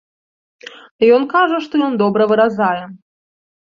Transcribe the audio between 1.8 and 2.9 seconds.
ён добра выразае.